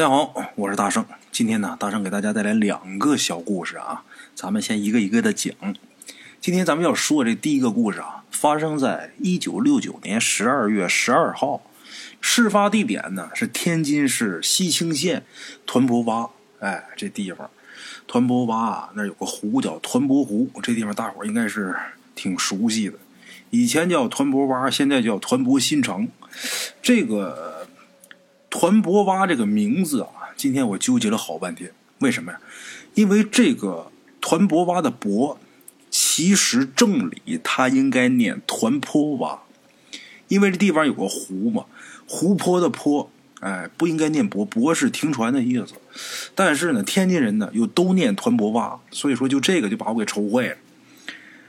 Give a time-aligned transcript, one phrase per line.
[0.00, 1.04] 大家好，我是大圣。
[1.30, 4.02] 今天呢，大圣给大家带来两个小故事啊，
[4.34, 5.54] 咱们先一个一个的讲。
[6.40, 11.60] 今天咱们要说这第一个故事啊，发生在一九六九年十二月十二号，
[12.18, 15.22] 事发地点呢是天津市西青县
[15.66, 16.30] 团泊洼。
[16.60, 17.50] 哎，这地方，
[18.06, 21.76] 团泊洼，那有个湖叫团泊湖，这地方大伙应该是
[22.14, 22.96] 挺熟悉的。
[23.50, 26.08] 以前叫团泊洼，现在叫团泊新城。
[26.80, 27.49] 这个。
[28.50, 31.72] 团泊洼这个名字啊，今天我纠结了好半天。
[32.00, 32.40] 为什么呀？
[32.94, 35.38] 因为这个团泊洼的“泊”，
[35.88, 39.38] 其实正理它应该念团坡洼，
[40.26, 41.66] 因为这地方有个湖嘛，
[42.08, 43.08] 湖泊的“坡”，
[43.40, 45.74] 哎，不应该念“泊”，“泊”是停船的意思。
[46.34, 50.56] 但是呢，天津人呢又都念团泊洼，所以说就这个就把我给愁坏了。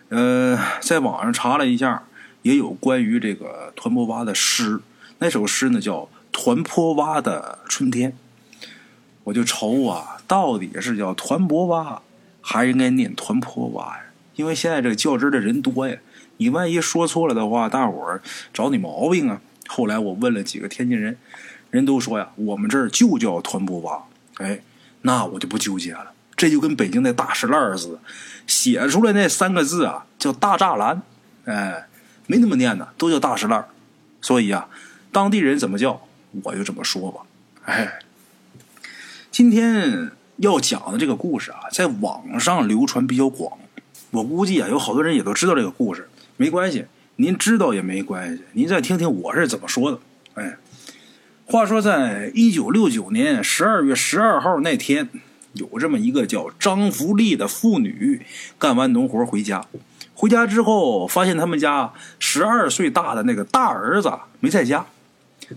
[0.10, 2.04] 呃，在网上查了一下，
[2.44, 4.80] 也有关于这个团泊洼的诗，
[5.18, 6.08] 那首诗呢叫。
[6.32, 8.16] 团坡洼的春天，
[9.26, 12.00] 我就愁啊，到底是叫团泊洼，
[12.42, 14.06] 还应该念团坡洼呀？
[14.36, 15.98] 因为现在这个较真的人多呀，
[16.38, 18.22] 你万一说错了的话，大伙儿
[18.54, 19.42] 找你毛病啊。
[19.68, 21.18] 后来我问了几个天津人，
[21.70, 24.44] 人都说呀，我们这儿就叫团泊洼。
[24.44, 24.62] 哎，
[25.02, 28.00] 那我就不纠结了，这就跟北京那大石烂似的，
[28.48, 31.02] 写出来那三个字啊，叫大栅栏。
[31.46, 31.88] 哎，
[32.28, 33.66] 没那么念的，都叫大石烂。
[34.22, 34.70] 所以啊，
[35.12, 36.02] 当地人怎么叫？
[36.44, 37.22] 我就这么说吧，
[37.66, 38.00] 哎，
[39.30, 43.60] 今天要讲的这个故事啊，在网上流传比较广，
[44.12, 46.08] 我估计啊，有好多人也都知道这个故事。
[46.38, 46.86] 没关系，
[47.18, 50.00] 您知道也没关系，您再听听我是怎么说的。
[50.36, 50.58] 哎，
[51.46, 55.10] 话说在一九六九年十二月十二号那天，
[55.54, 58.26] 有这么一个叫张福利的妇女，
[58.58, 59.66] 干完农活回家，
[60.14, 64.86] 回家之后发现他们家十二岁大的那个大儿子没在家。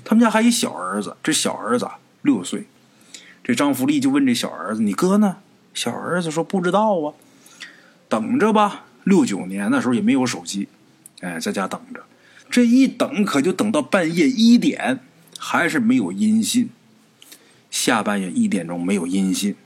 [0.04, 1.88] 他们家还一小儿子，这小儿子
[2.22, 2.66] 六岁。
[3.42, 5.36] 这张福利就问这小儿子：“你哥呢？”
[5.74, 7.14] 小儿子说：“不知道啊，
[8.08, 10.66] 等着吧。”六九年那时候也没有手机，
[11.20, 12.02] 哎，在家等着。
[12.48, 15.00] 这一等可就等到半夜一点，
[15.38, 16.70] 还是没有音信。
[17.70, 19.56] 下半夜一点钟没有音信，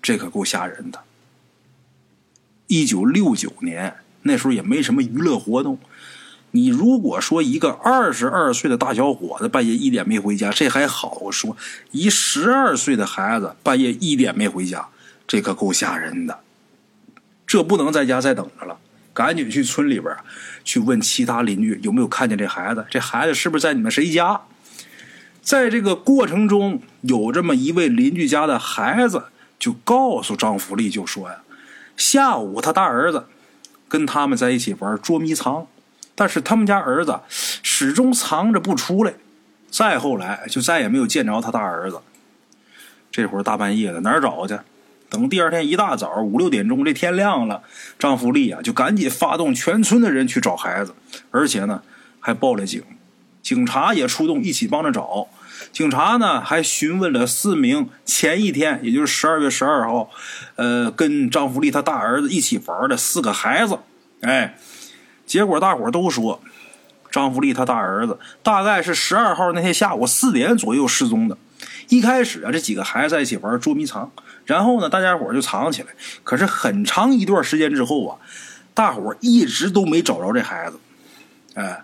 [0.00, 1.00] 这可够吓人的。
[2.68, 5.78] 一九六九年那时候也没什么娱乐活动。
[6.52, 11.54] 你如果说一个二十二岁的大小伙子半夜一点没回家，这还好说；
[11.92, 14.88] 一十二岁的孩子半夜一点没回家，
[15.28, 16.40] 这可够吓人的。
[17.46, 18.78] 这不能在家再等着了，
[19.12, 20.16] 赶紧去村里边
[20.64, 22.84] 去问其他邻居有没有看见这孩子。
[22.90, 24.40] 这孩子是不是在你们谁家？
[25.42, 29.24] 在这个过程中，有这么一位邻居家的孩子
[29.58, 31.42] 就告诉张福利，就说呀，
[31.96, 33.26] 下午他大儿子
[33.88, 35.66] 跟他们在一起玩捉迷藏。
[36.20, 39.14] 但是他们家儿子始终藏着不出来，
[39.70, 41.98] 再后来就再也没有见着他大儿子。
[43.10, 44.58] 这会儿大半夜的哪儿找去？
[45.08, 47.62] 等第二天一大早五六点钟，这天亮了，
[47.98, 50.94] 张福利啊就赶紧发动全村的人去找孩子，
[51.30, 51.80] 而且呢
[52.20, 52.82] 还报了警，
[53.40, 55.28] 警察也出动一起帮着找。
[55.72, 60.10] 警察呢还询问了四名前一天，也就是十二月十二号，
[60.56, 63.78] 呃，跟张福利他大儿子一起玩的四个孩子，
[64.20, 64.58] 哎。
[65.30, 66.40] 结果大伙都说，
[67.08, 71.38] 张福利他大儿子大概是十二号那天下午四点左右失踪的。
[71.88, 74.10] 一开始啊，这几个孩子在一起玩捉迷藏，
[74.44, 75.90] 然后呢，大家伙就藏起来。
[76.24, 78.18] 可是很长一段时间之后啊，
[78.74, 80.80] 大伙一直都没找着这孩子。
[81.54, 81.80] 哎，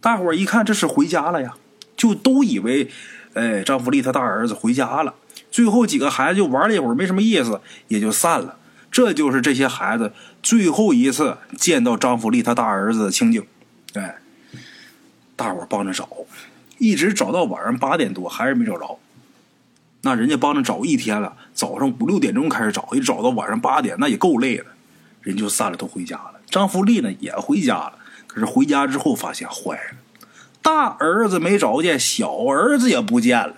[0.00, 1.54] 大伙一看这是回家了呀，
[1.98, 2.90] 就都以为，
[3.34, 5.14] 哎，张福利他大儿子回家了。
[5.50, 8.56] 最后几个孩子就玩了一会儿，没什么意思，也就散了。
[8.90, 10.12] 这就是这些孩子
[10.42, 13.46] 最后一次见到张福利他大儿子的情景，
[13.94, 14.16] 哎，
[15.36, 16.08] 大伙帮着找，
[16.78, 18.98] 一直找到晚上八点多还是没找着。
[20.02, 24.66] 那人家帮着找一天了，早上五六点钟开始找，一找到晚上八点，那也够累的。
[25.22, 26.34] 人就散了，都回家了。
[26.48, 29.98] 张福利呢也回家了，可是回家之后发现坏了，
[30.62, 33.56] 大儿子没找见，小儿子也不见了。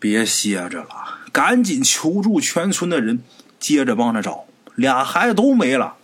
[0.00, 0.88] 别歇着了，
[1.30, 3.22] 赶紧求助全村的人。
[3.58, 4.44] 接着帮着找，
[4.74, 5.94] 俩孩子都没了，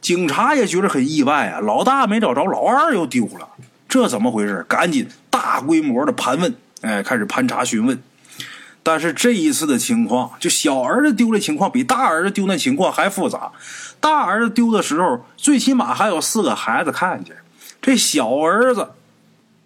[0.00, 1.60] 警察也觉得很意外啊！
[1.60, 3.48] 老大没找着，老二又丢了，
[3.88, 4.64] 这怎么回事？
[4.68, 8.02] 赶紧大规模的盘问，哎，开始盘查询问。
[8.82, 13.50] 但是这一次的情况，就小儿子丢的情况比大儿子丢那情况还复杂。
[13.98, 17.34] 大儿子丢的时候，最起码还有四个孩子看见，
[17.80, 18.90] 这小儿子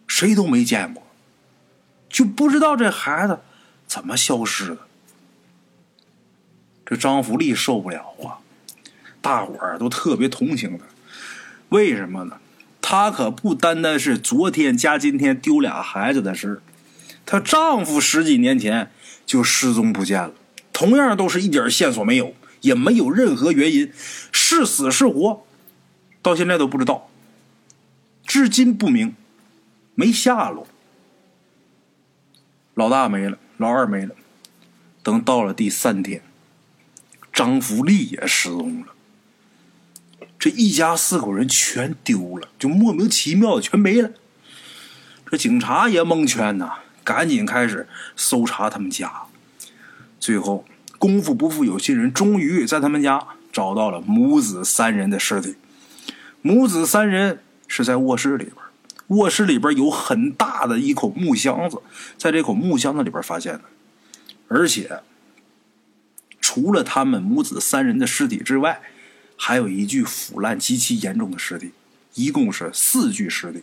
[0.07, 1.03] 谁都没见过，
[2.09, 3.41] 就不知道这孩子
[3.89, 4.79] 怎么消失的。
[6.89, 8.41] 这张福利受不了啊！
[9.21, 10.87] 大伙儿都特别同情他，
[11.69, 12.39] 为什么呢？
[12.81, 16.63] 他可不单单是昨天加今天丢俩孩子的事
[17.27, 18.91] 她丈夫十几年前
[19.27, 20.33] 就失踪不见了，
[20.73, 22.33] 同样都是一点线索没有，
[22.63, 23.93] 也没有任何原因，
[24.33, 25.45] 是死是活，
[26.23, 27.11] 到现在都不知道，
[28.25, 29.15] 至今不明，
[29.95, 30.67] 没下落。
[32.73, 34.15] 老大没了，老二没了，
[35.03, 36.23] 等到了第三天，
[37.39, 38.87] 张福利也失踪了。
[40.41, 44.11] 这一家四口人全丢了，就莫名其妙的全没了。
[45.31, 47.87] 这警察也蒙圈呐，赶紧开始
[48.17, 49.23] 搜查他们家。
[50.19, 50.65] 最后，
[50.99, 55.55] 功夫不负有心人，终于在他们家找到了母子三人的尸体。
[56.43, 57.39] 母子三人
[57.69, 58.57] 是在卧室里边，
[59.21, 61.81] 卧室里边有很大的一口木箱子，
[62.17, 63.63] 在这口木箱子里边发现的，
[64.49, 65.03] 而且
[66.49, 68.81] 除了他们母子三人的尸体之外。
[69.41, 71.71] 还有一具腐烂极其严重的尸体，
[72.15, 73.63] 一共是四具尸体。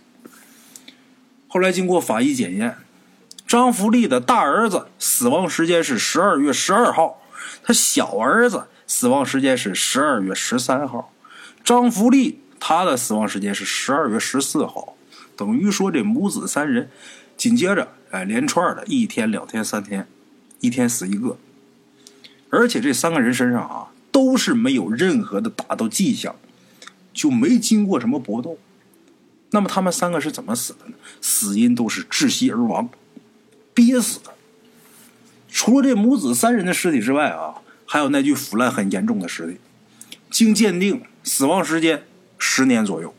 [1.49, 2.77] 后来经过法医检验，
[3.45, 7.21] 张福利的大儿子死亡时间是十二月十二号，
[7.61, 11.11] 他小儿子死亡时间是十二月十三号，
[11.61, 14.95] 张福利他的死亡时间是十二月十四号，
[15.35, 16.89] 等于说这母子三人
[17.35, 20.07] 紧接着哎连串的一天两天三天，
[20.61, 21.37] 一天死一个，
[22.49, 23.87] 而且这三个人身上啊。
[24.11, 26.37] 都是没有任何的打斗迹象，
[27.13, 28.57] 就没经过什么搏斗。
[29.49, 30.93] 那么他们三个是怎么死的呢？
[31.19, 32.87] 死因都是窒息而亡，
[33.73, 34.33] 憋死的。
[35.49, 37.55] 除了这母子三人的尸体之外啊，
[37.85, 39.57] 还有那具腐烂很严重的尸体。
[40.31, 42.05] 经鉴定，死亡时间
[42.37, 43.13] 十年左右，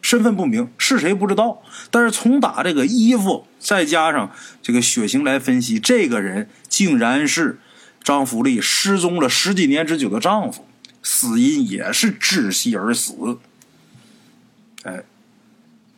[0.00, 1.62] 身份不明，是谁不知道。
[1.90, 4.30] 但是从打这个衣服，再加上
[4.62, 7.58] 这个血型来分析，这个人竟然是。
[8.08, 10.64] 张福利失踪了十几年之久的丈夫，
[11.02, 13.36] 死因也是窒息而死。
[14.84, 15.04] 哎，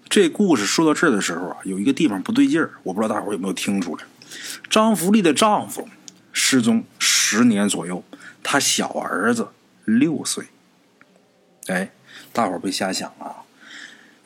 [0.09, 4.03] 这故事说到这儿的时候啊，有一个地方不对劲儿，我不知道大伙有没有听出来。
[4.69, 5.89] 张福利的丈夫
[6.33, 8.03] 失踪十年左右，
[8.43, 9.47] 他小儿子
[9.85, 10.47] 六岁。
[11.69, 11.93] 哎，
[12.33, 13.47] 大伙别瞎想啊。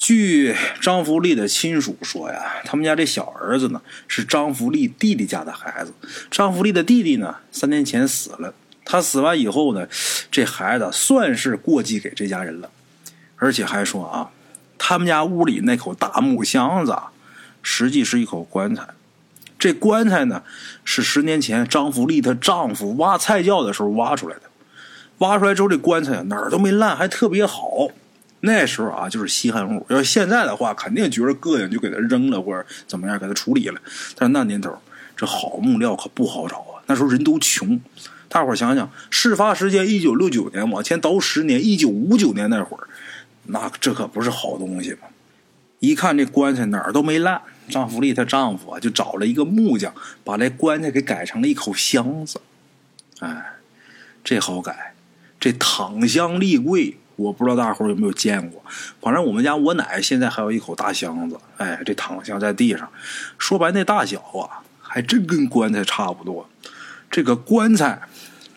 [0.06, 5.94] 据张福利的亲属说呀，他们家这小儿子呢是张福利弟弟家的孩子。
[6.30, 8.52] 张福利的弟弟呢三年前死了，
[8.84, 9.88] 他死完以后呢，
[10.30, 12.68] 这孩子算是过继给这家人了。
[13.36, 14.28] 而且还说啊，
[14.76, 16.94] 他们家屋里那口大木箱子，
[17.62, 18.86] 实际是一口棺材。
[19.58, 20.42] 这棺材呢
[20.84, 24.42] 是十年前张福利她丈夫挖菜窖的时候挖出来的。
[25.20, 27.88] 挖出来之后，这棺材哪儿都没烂，还特别好。
[28.46, 29.87] 那时候啊，就是稀罕物。
[29.88, 33.81] 要现在的话，肯定觉得膈应，就给它扔了或者怎么样，给它处理了。
[34.17, 34.76] 但是那年头，
[35.17, 36.85] 这好木料可不好找啊。
[36.87, 37.81] 那时候人都穷，
[38.29, 42.87] 大伙想想，事发时间一九六九年，往前倒十年，一九五九年那会儿，
[43.44, 45.08] 那这可不是好东西嘛。
[45.79, 52.41] 一看这棺材哪儿都没烂，张福利她丈夫啊就找了一个木匠，把这棺材给改成了一口箱子。
[53.20, 53.55] 哎，
[54.23, 54.93] 这好改，
[55.41, 56.99] 这躺箱立柜。
[57.16, 58.62] 我不知道大伙有没有见过，
[59.00, 62.90] 反正我们家我奶现在还有一口大箱子，哎，这躺箱在地上，
[63.38, 66.49] 说白那大小啊，还真跟棺材差不多。
[67.11, 68.02] 这个棺材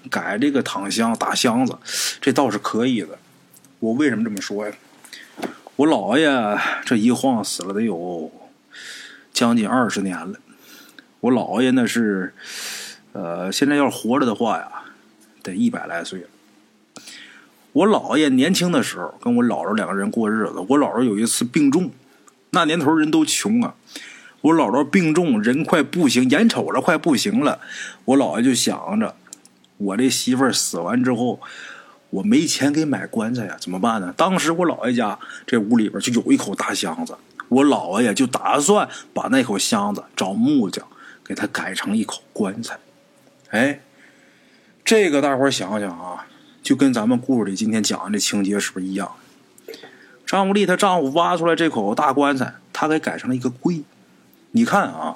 [0.09, 1.77] 改这个躺箱大箱子，
[2.19, 3.19] 这倒是可以的。
[3.79, 4.73] 我为什么这么说呀？
[5.75, 8.31] 我姥爷这一晃死了得有
[9.31, 10.39] 将近二十年了。
[11.19, 12.33] 我姥爷那是，
[13.13, 14.67] 呃，现在要是活着的话呀，
[15.43, 16.27] 得一百来岁了。
[17.77, 20.53] 我姥爷年轻的时候跟我姥姥两个人过日子。
[20.67, 21.91] 我姥姥有一次病重，
[22.49, 23.75] 那年头人都穷啊。
[24.41, 27.59] 我姥姥病重，人快不行，眼瞅着快不行了。
[28.05, 29.15] 我姥爷就想着，
[29.77, 31.39] 我这媳妇儿死完之后，
[32.09, 34.11] 我没钱给买棺材呀，怎么办呢？
[34.17, 37.15] 当时我姥爷家这屋里边就有一口大箱子，
[37.47, 40.83] 我姥爷就打算把那口箱子找木匠
[41.23, 42.79] 给他改成一口棺材。
[43.51, 43.79] 哎，
[44.83, 46.25] 这个大伙想想啊。
[46.67, 49.09] 就跟咱们故事里今天讲的这情节是不是一样？
[50.25, 53.83] 张无丽她丈夫挖出来这口大棺材，她给改成了一个柜。
[54.51, 55.15] 你看啊，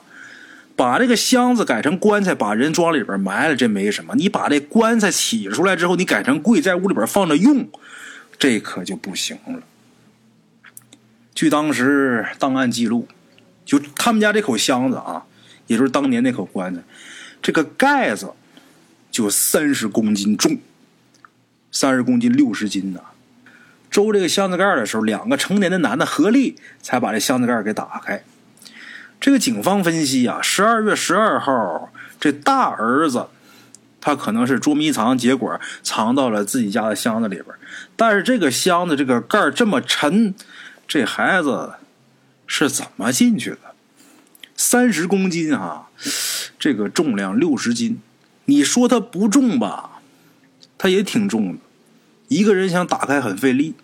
[0.78, 4.16] 把这个箱子改成棺材，把人装里边埋了，这没什么。
[4.16, 7.68] 你把这棺材起出来之后，你改成柜，在屋里边放着用，
[8.40, 9.60] 这可就不行了。
[11.36, 13.10] 据当时档案记录，
[13.66, 15.26] 就他们家这口箱子啊，
[15.68, 16.82] 也就是当年那口棺材，
[17.42, 18.32] 这个盖子
[19.12, 20.58] 就三十公斤重。
[21.72, 23.00] 三十公斤，六十斤呐！
[23.90, 28.24] 周这个箱子盖的时候，两个成年的男的合力才把这箱子盖给打开。
[29.20, 33.28] 这个警方分析啊，十二月十二号，这大儿子
[34.00, 37.48] 他可能是捉迷藏，结果藏到了自己家的箱子里边。
[37.96, 40.34] 但是这个箱子这个盖这么沉，
[40.88, 41.74] 这孩子
[42.48, 43.58] 是怎么进去的？
[44.56, 45.90] 三十公斤啊，
[46.58, 48.02] 这个重量六十斤，
[48.46, 50.01] 你说他不重吧？
[50.82, 51.60] 它也挺重的，
[52.28, 53.76] 一个人想打开很费力。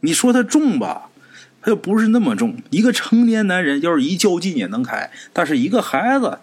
[0.00, 1.08] 你说它重吧？
[1.62, 2.58] 它又不是那么重。
[2.68, 6.38] 一个成年男人要是一较劲也能开，但是一个孩子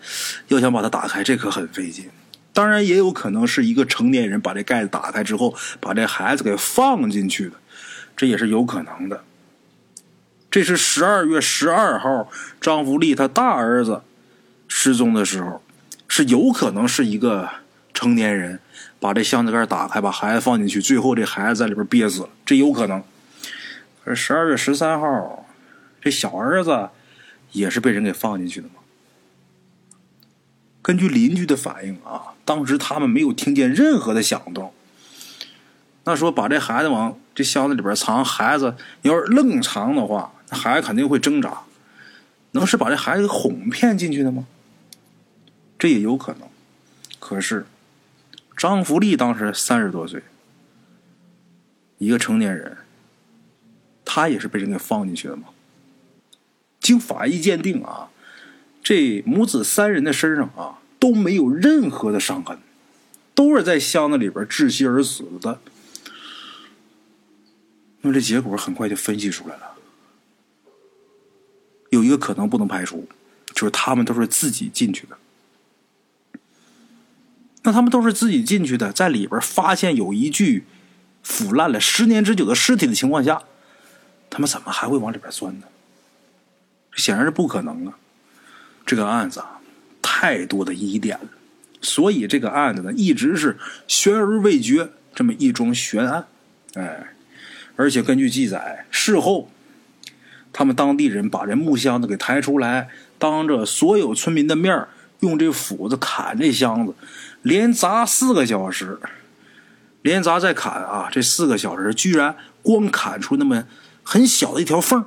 [0.47, 2.09] 要想把它打开，这可很费劲。
[2.53, 7.51] 当然，也有可能是一个成年人把这盖子打开之后，把这孩子给放进去的，
[8.15, 9.23] 这也是有可能的。
[10.49, 12.27] 这是十二月十二号，
[12.59, 14.01] 张福利他大儿子
[14.67, 15.61] 失踪的时候，
[16.07, 17.47] 是有可能是一个
[17.93, 18.59] 成年人
[18.99, 23.03] 把这箱子盖打开，把孩子放进去，最后这孩子在里边憋死了，这有可能。
[24.03, 25.45] 可是十二月十三号，
[26.01, 26.89] 这小儿子
[27.51, 28.75] 也是被人给放进去的吗？
[30.81, 34.73] 根据邻居的反应啊，当时他们没有听见任何的响动。
[36.05, 40.31] 那说把这孩子往这箱子里边藏，孩子要是愣藏的话。
[40.49, 41.63] 那孩子肯定会挣扎，
[42.51, 44.47] 能是把这孩子哄骗进去的吗？
[45.77, 46.47] 这也有可能。
[47.19, 47.67] 可是
[48.57, 50.23] 张福利当时三十多岁，
[51.99, 52.75] 一个成年人，
[54.03, 55.49] 他也是被人给放进去的吗？
[56.79, 58.09] 经法医鉴定啊，
[58.81, 62.57] 这母子三人的身上啊都没有任何的伤痕，
[63.35, 65.59] 都是在箱子里边窒息而死的。
[68.01, 69.75] 那么这结果很快就分析出来了。
[71.91, 73.07] 有一个可能不能排除，
[73.53, 75.17] 就是他们都是自己进去的。
[77.67, 80.63] 那他们都是自己进去的，在里边发现有一具
[81.21, 83.41] 腐烂了十年之久的尸体的情况下，
[84.29, 85.65] 他们怎么还会往里边钻呢？
[86.95, 87.99] 显然是不可能啊！
[88.85, 89.59] 这个案子啊，
[90.01, 91.27] 太多的疑点了，
[91.81, 96.25] 所以这个案子呢，一直是悬而未决，这么一桩悬案。
[96.75, 97.07] 哎，
[97.75, 99.51] 而且根据记载，事后。
[100.53, 102.87] 他们当地人把这木箱子给抬出来，
[103.19, 104.87] 当着所有村民的面
[105.19, 106.95] 用这斧子砍这箱子，
[107.47, 108.99] 连砸四个小时，
[110.01, 111.07] 连砸再砍啊！
[111.09, 113.63] 这四个小时居然光砍出那么
[114.03, 115.05] 很小的一条缝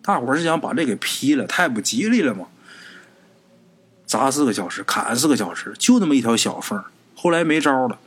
[0.00, 2.46] 大伙是想把这给劈了，太不吉利了嘛！
[4.06, 6.80] 砸四个小时，砍四个小时，就那么一条小缝
[7.16, 7.98] 后来没招了，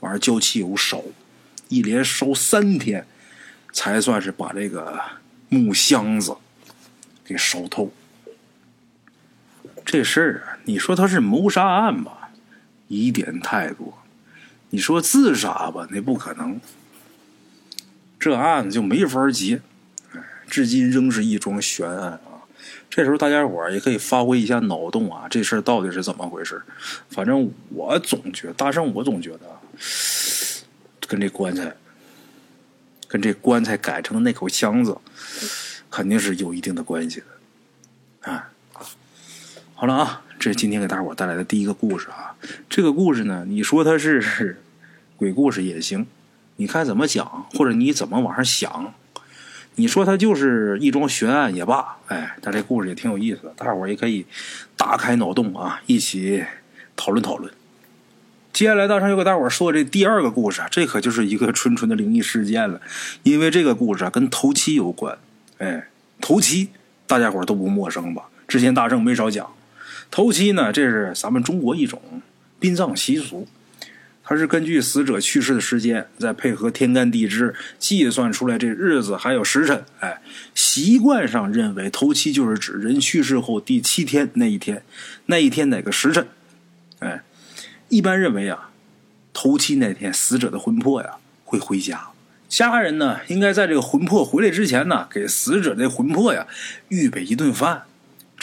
[0.00, 1.02] 完了叫汽油烧，
[1.68, 3.06] 一连烧三天，
[3.72, 5.00] 才算是把这个。
[5.48, 6.36] 木箱子
[7.24, 7.92] 给烧透，
[9.84, 12.15] 这事儿啊，你说他是谋杀案吧，
[12.88, 13.94] 疑点太多；
[14.70, 16.60] 你说自杀吧，那不可能。
[18.18, 19.60] 这案子就没法结，
[20.48, 22.46] 至今仍是一桩悬案啊。
[22.88, 26.62] 这时候大家伙也可以发挥一下脑洞啊，这事儿到底是怎么回事？
[27.10, 29.60] 反正我总觉得大圣，我总觉得
[31.06, 31.74] 跟这棺材。
[33.08, 34.98] 跟这棺材改成的那口箱子，
[35.88, 38.50] 肯定是有一定的关系的，啊，
[39.76, 42.34] 好了啊，这是今天给大伙带来的第一个故事啊。
[42.68, 44.62] 这个故事呢，你说它是
[45.16, 46.06] 鬼故事也行，
[46.56, 48.94] 你看怎么讲，或者你怎么往上想，
[49.76, 54.26] 你说它就是一桩悬案也罢，哎，但这故事也挺有意思的，大伙也可以
[54.76, 56.44] 打开脑洞啊，一起
[56.94, 57.52] 讨论讨论。
[58.52, 62.80] 接下来，大圣又给大伙说这第二个故事，这可就是一个纯纯的灵异事件了。
[63.22, 65.18] 因为这个故事，跟头七有关。
[65.58, 65.88] 哎，
[66.20, 66.68] 头七，
[67.06, 68.24] 大家伙都不陌生吧？
[68.46, 69.50] 之前大圣没少讲。
[70.10, 72.00] 头七呢，这是咱们中国一种
[72.58, 73.46] 殡葬习俗，
[74.24, 79.84] 它是根据死者去世的时间，再配合天干地支计算出来这日子还有时辰。
[80.00, 80.20] 哎，
[80.54, 84.82] 习惯上认为头七就是指人去世后第七天那一天，
[85.26, 86.26] 那一天哪个时辰？
[87.00, 87.22] 哎。
[87.88, 88.70] 一般认为啊，
[89.32, 92.08] 头七那天死者的魂魄呀会回家，
[92.48, 96.48] 家人呢应该在这个魂魄回来之前呢，给死者的魂魄呀
[96.88, 97.84] 预备一顿饭，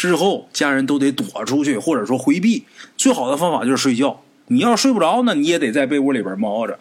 [0.04, 2.66] 之后家人都得躲出去或者说回避，
[2.98, 4.22] 最好的方法就是睡觉。
[4.48, 6.78] 你要睡不着呢，你也得在被窝里边猫着，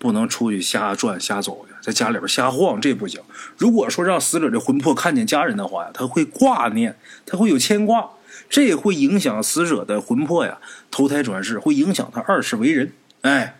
[0.00, 3.20] 不能出去瞎转瞎走的，在家里边瞎晃这不行。
[3.56, 8.10] 如果说让死者的魂魄看见家人的话呀，他会挂念，他会有牵挂。
[8.50, 10.58] 这也会影响死者的魂魄呀，
[10.90, 12.92] 投胎转世，会影响他二世为人。
[13.20, 13.56] 哎，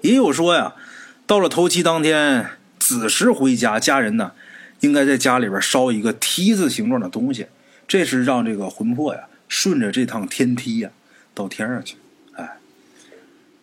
[0.00, 0.74] 也有说呀，
[1.26, 2.46] 到了头七当天
[2.78, 4.32] 子时回家，家人呢
[4.80, 7.46] 应该在家里边烧一个梯子形状的东西，
[7.86, 10.90] 这是让这个魂魄呀顺着这趟天梯呀
[11.34, 11.96] 到天上去。
[12.34, 12.58] 哎，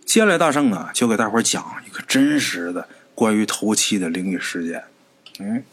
[0.06, 4.84] 接下来大圣啊就给大伙讲一个真实的关于头七的灵异事件。
[5.40, 5.64] 嗯。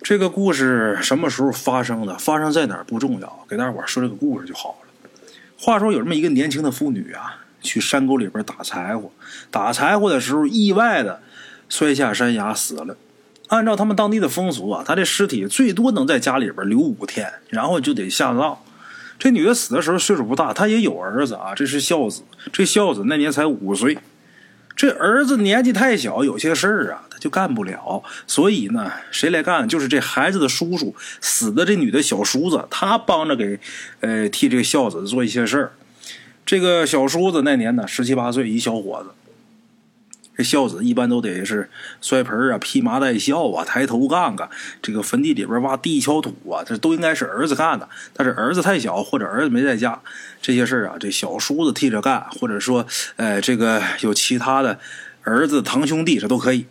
[0.00, 2.16] 这个故事什么时候发生的？
[2.16, 5.10] 发生在哪儿不重要，给大伙说这个故事就好了。
[5.58, 9.10] 话说有这么一个年轻的妇女啊，去山沟里边打柴火，
[9.50, 11.20] 打柴火的时候意外的
[11.68, 12.96] 摔下山崖死了。
[13.48, 18.58] 按照他们当地的风俗啊，他这尸体最多能在家里边留五天，然后就得下葬。
[19.18, 22.22] 这女的死的时候岁数不大，她也有儿子啊，这是孝子。
[22.52, 23.98] 这孝子那年才五岁，
[24.76, 29.68] 这儿子年纪太小，有些事儿啊他就干不了，所以呢，谁来干？
[29.68, 33.58] 就是这孩子的叔叔，死的这女的小叔子，他帮着给，
[34.00, 35.72] 呃，替这个孝子做一些事儿。
[36.46, 39.10] 这个小叔子那年呢，十七八岁，一小伙子。
[40.38, 41.68] 这孝子一般都得是
[42.00, 44.48] 摔盆啊、披麻戴孝啊、抬头干干，
[44.80, 47.88] 这个坟地里边挖地敲土啊，这都应该是儿子干的。
[48.12, 50.00] 但是儿子太小，或者儿子没在家，
[50.40, 54.78] 这些事啊，这小叔子替着干，或者说，呃，这个有其他的
[55.24, 56.66] 儿子、堂兄弟，这都可以。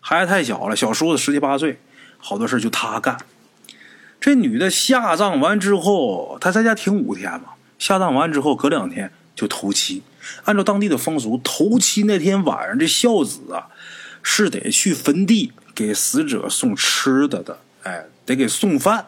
[0.00, 1.80] 孩子太小了，小叔子十七八岁，
[2.18, 3.16] 好多事就他干。
[4.20, 10.02] 这女的下葬完之后，她在家停五天嘛，下葬完之后隔两天就头七。
[10.44, 13.68] 按照当地的风俗，头七那天晚上，这孝子啊
[14.22, 19.06] 是得去坟地给死者送吃的的，哎，得给送饭。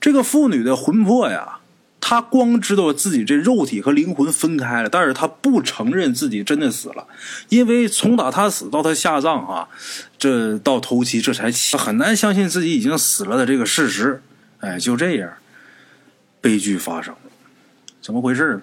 [0.00, 1.58] 这个妇女的魂魄呀，
[2.00, 7.06] 她光知道自己这肉体和灵魂分开了，但是她不承认自己真的死了，
[7.48, 9.68] 因为从打她死到她下葬啊，
[10.16, 14.22] 这到头七这才起很难相信自己已经死了的这个事实。
[14.60, 15.32] 哎，就这样，
[16.40, 17.30] 悲剧发生了，
[18.00, 18.62] 怎么回事？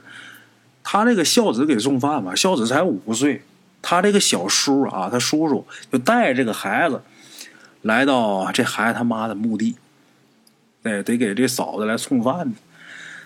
[0.87, 3.41] 他这个孝子给送饭嘛，孝子才五岁，
[3.81, 7.01] 他这个小叔啊，他叔叔就带这个孩子
[7.81, 9.75] 来到这孩子他妈的墓地，
[10.83, 12.53] 哎，得给这嫂子来送饭呢。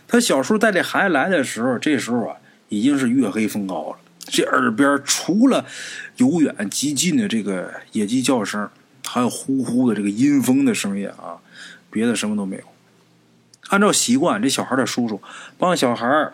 [0.08, 2.38] 他小叔带这孩子来的时候，这时候啊，
[2.70, 5.66] 已经是月黑风高了，这耳边除了
[6.16, 8.70] 由远及近的这个野鸡叫声，
[9.06, 11.38] 还有呼呼的这个阴风的声音啊，
[11.92, 12.64] 别的什么都没有。
[13.68, 15.22] 按照习惯，这小孩的叔叔
[15.58, 16.32] 帮小孩。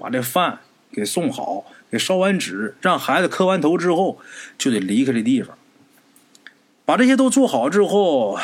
[0.00, 4.18] 把这饭给送好，给烧完纸，让孩子磕完头之后，
[4.56, 5.56] 就得离开这地方。
[6.86, 8.38] 把这些都做好之后，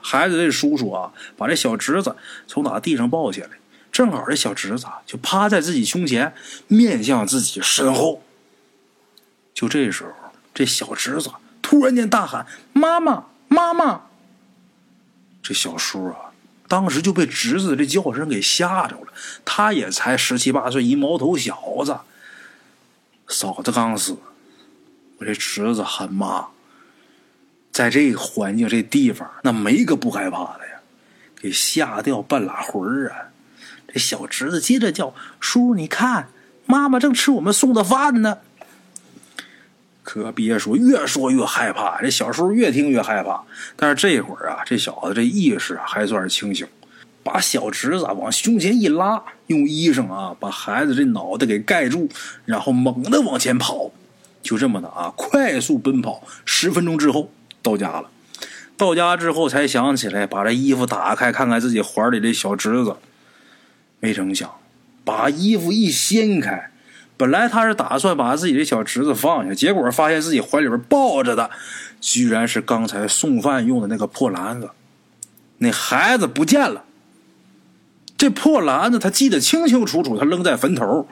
[0.00, 2.14] 孩子这叔叔啊，把这小侄子
[2.46, 3.48] 从哪地上抱起来，
[3.90, 6.34] 正好这小侄子就趴在自己胸前，
[6.68, 8.22] 面向自己身后。
[9.54, 10.12] 就这时候，
[10.54, 11.30] 这小侄子
[11.62, 14.02] 突然间大喊：“妈妈，妈妈！”
[15.42, 16.27] 这小叔啊。
[16.68, 19.06] 当时就被侄子这叫声给吓着了，
[19.44, 21.98] 他也才十七八岁，一毛头小子。
[23.26, 24.16] 嫂子刚死，
[25.18, 26.48] 我这侄子喊妈，
[27.72, 30.80] 在这个环境、这地方，那没个不害怕的呀，
[31.40, 33.28] 给吓掉半拉魂儿啊！
[33.92, 36.28] 这小侄子接着叫叔，你看，
[36.66, 38.38] 妈妈正吃我们送的饭呢。
[40.08, 42.00] 可别说，越说越害怕。
[42.00, 43.44] 这小叔越听越害怕。
[43.76, 46.66] 但是这会儿啊，这小子这意识还算是清醒，
[47.22, 52.08] 把小侄子往胸前一拉，用衣裳啊把孩子这脑袋给盖住，
[52.46, 53.90] 然后猛地往前跑。
[54.42, 56.22] 就这么的啊，快速奔跑。
[56.46, 58.08] 十分钟之后到家了。
[58.78, 62.96] 到家之后才想起来把这衣服打开，看看自己怀里的小侄子。
[64.00, 64.50] 没成想，
[65.04, 66.70] 把衣服一掀开。
[67.18, 71.50] 本来他是打算把自己的小侄子放下，结果发现自己怀里边抱着的，
[72.00, 74.70] 居然是刚才送饭用的那个破篮子。
[75.58, 76.84] 那孩子不见了。
[78.16, 81.08] 这破篮子他记得清清楚楚，他扔在坟头，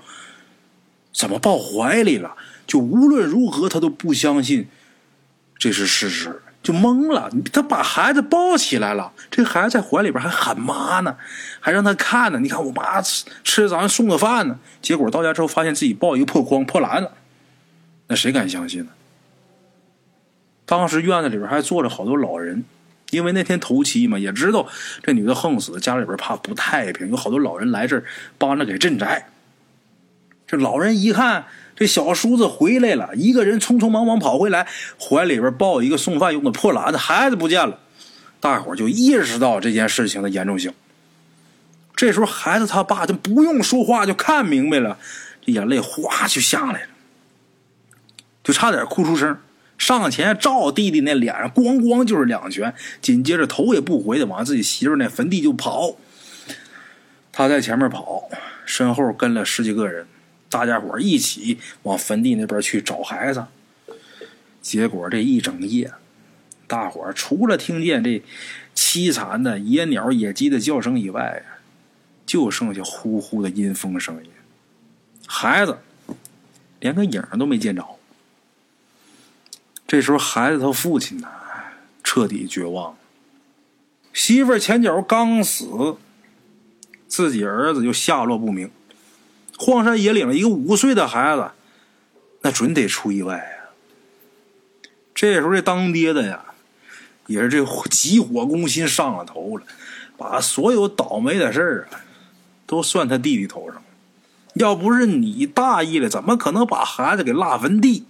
[1.13, 2.37] 怎么抱怀里了？
[2.67, 4.69] 就无论如何他都不相信
[5.59, 6.43] 这是事实。
[6.67, 11.17] 就懵了，他把孩子抱起来了，这孩子在怀里边还喊妈呢，
[11.61, 12.41] 还让他看呢。
[12.41, 17.09] 你看我妈吃吃咱送的饭呢，结果到家之后发现自己抱一个破筐破篮子，
[18.09, 18.89] 那谁敢相信呢？
[20.65, 22.65] 当时院子里边还坐着好多老人，
[23.11, 24.67] 因为那天头七嘛，也知道
[25.05, 28.03] 这女的横死，家里边怕不太平，有好多老人来这儿
[28.39, 29.29] 帮着给镇宅。
[30.49, 31.45] 这老人一看。
[31.77, 34.67] 这小叔子回来了，一个人匆匆忙忙跑回来，
[34.99, 37.79] 怀里边抱一个送饭用的破篮子，孩子不见了。
[38.41, 40.73] 大伙就意识到这件事情的严重性。
[41.95, 44.99] 这时候，孩子他爸就不用说话就看明白了，
[45.45, 46.89] 这眼泪哗就下来了，
[48.43, 49.37] 就差点哭出声，
[49.77, 55.97] 上前照弟弟那脸上咣咣就是两拳，紧接着头也不回的往自己媳妇那坟地就跑。
[57.33, 58.31] 他在前面跑，
[58.65, 60.07] 身后跟了十几个人。
[60.49, 63.45] 大家伙一起往坟地那边去找孩子，
[64.63, 65.93] 结果这一整夜，
[66.67, 68.23] 大伙除了听见这
[68.75, 71.43] 凄惨的野鸟、野鸡的叫声以外，
[72.25, 74.31] 就剩下呼呼的阴风声音。
[75.27, 75.79] 孩子
[76.81, 77.85] 连个影都没见着。
[79.87, 81.29] 这时候，孩子他父亲呢，
[82.03, 82.99] 彻底绝望了。
[84.13, 85.97] 媳妇前脚刚死，
[87.07, 88.71] 自己儿子就下落不明。
[89.59, 91.51] 荒山野岭，一个五岁的孩子，
[92.43, 93.71] 那准得出意外呀。
[95.15, 96.45] 这时候，这当爹的呀，
[97.27, 99.65] 也是这急火攻心上了头了，
[100.19, 102.05] 把所有倒霉的事儿啊，
[102.67, 103.83] 都算他弟弟头上。
[104.55, 108.05] 要不是你大意了，怎么可能把孩子给落坟地？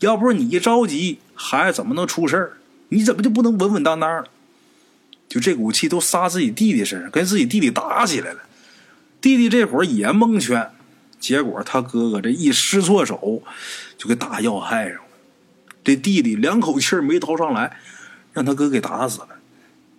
[0.00, 2.52] 要不是你一着急，孩子怎么能出事儿？
[2.88, 4.26] 你怎么就不能稳稳当当？
[5.28, 8.40] 就这股气都撒自己弟弟身上，跟自己弟弟打起来了。
[9.24, 10.70] 弟弟这会儿也蒙圈，
[11.18, 13.42] 结果他哥哥这一失错手，
[13.96, 15.04] 就给打要害上了。
[15.82, 17.78] 这弟弟两口气没掏上来，
[18.34, 19.28] 让他哥给打死了。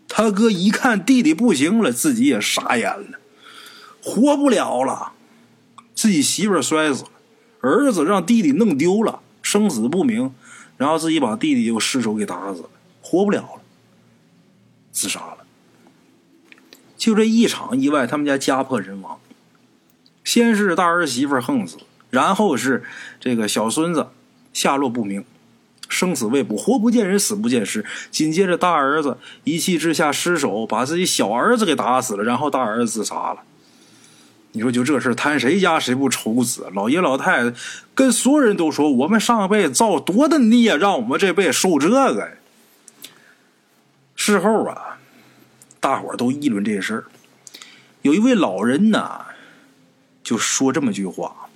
[0.08, 3.18] 他哥一看弟弟不行了，自己也傻眼了，
[4.04, 5.14] 活不了了。
[5.96, 7.10] 自己媳妇摔死了，
[7.62, 10.36] 儿子让弟弟弄丢了，生死不明，
[10.78, 12.70] 然后自己把弟弟又失手给打死了，
[13.02, 13.62] 活不了了，
[14.92, 15.35] 自杀了。
[17.06, 19.20] 就这一场意外，他们家家破人亡。
[20.24, 21.78] 先是大儿媳妇横死，
[22.10, 22.84] 然后是
[23.20, 24.08] 这个小孙子
[24.54, 25.24] 下落不明，
[25.88, 27.86] 生死未卜，活不见人，死不见尸。
[28.10, 33.44] 紧接着大儿子一气之下失手把自己小儿子给打死了，然后大儿子自杀了。
[34.54, 36.72] 你说就这事摊谁家谁不愁死？
[36.74, 37.56] 老爷老太太
[37.94, 42.32] 跟所有人都说，我们上辈子造多大孽，让我们这辈子受这个。
[44.15, 44.94] 事后啊，
[45.86, 47.04] 大伙都议论这事儿。
[48.02, 49.21] 有一位老人呢，
[50.24, 51.48] 就说这么句话：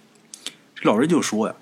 [0.76, 1.56] 这老人就说呀，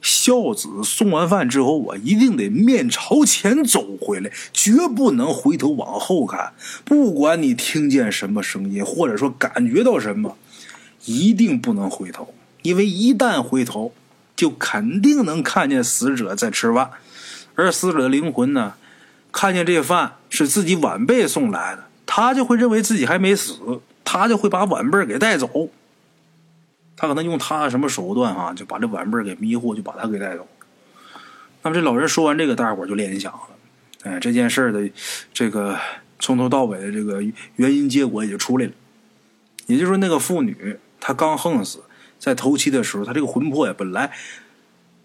[0.00, 6.52] 孝子送完饭之后啊，一定得面朝前走回来，绝不能回头往后看。
[6.84, 10.36] 不管你听见什么声音，或者说感觉到什么。
[11.06, 12.32] 一定不能回头，
[12.62, 13.92] 因为一旦回头，
[14.36, 16.92] 就肯定能看见死者在吃饭，
[17.56, 18.74] 而死者的灵魂呢，
[19.32, 25.70] 看见这饭是自己晚辈送来的，他就会认为自己还没死，他就会把晚辈给带走。
[26.94, 30.46] 他可能用他什么手段啊，就把这晚辈给迷惑，就把他给带走。
[31.62, 33.40] 那么这老人说完这个，大伙就联想了，
[34.02, 34.90] 哎，这件事的
[35.32, 35.78] 这个
[36.18, 37.22] 从头到尾的这个
[37.56, 38.72] 原因结果也就出来了，
[39.64, 40.78] 也就是说那个妇女。
[41.00, 41.82] 她刚横死，
[42.18, 44.12] 在头七的时候，她这个魂魄呀，本来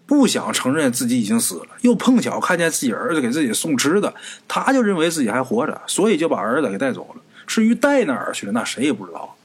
[0.08, 4.14] 不想承认自己已经死了，又碰巧看见自己儿子给自己送吃的，
[4.48, 7.20] 他就认为自己还活着，所以就把儿子给带走了。
[7.46, 9.36] 至于带哪儿去了，那谁也不知道。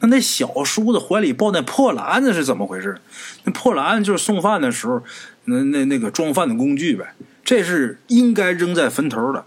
[0.00, 3.00] 那那小叔子怀里抱那破篮子是怎么回事？
[3.44, 5.02] 那破篮就是送饭的时候，
[5.46, 7.14] 那那那个装饭的工具呗。
[7.42, 9.46] 这是应该扔在坟头的，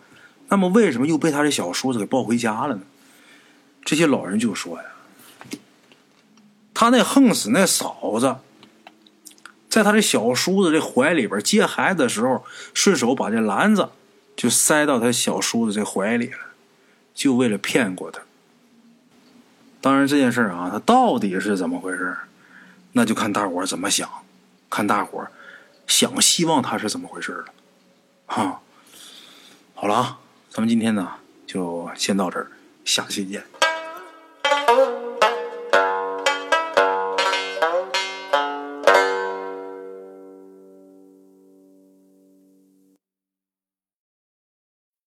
[0.50, 2.82] 那么为什么又被他这小叔子给抱回家了呢？
[3.86, 4.86] 这些老人就说呀。
[6.74, 8.38] 他那横死那嫂子，
[9.72, 13.88] 在他这小叔子这怀里边接孩子的时候，顺手把这篮子
[14.36, 16.40] 就塞到他小叔子这怀里了，
[17.16, 18.20] 就为了骗过他。
[19.80, 22.18] 当然这件事啊，他到底是怎么回事
[22.92, 24.10] 那就看大伙怎么想，
[24.70, 25.26] 看大伙
[25.88, 27.46] 想希望他是怎么回事了。
[28.26, 28.60] 哈，
[29.74, 31.14] 好了啊，咱们今天呢
[31.48, 32.52] 就先到这儿，
[32.84, 33.42] 下期见。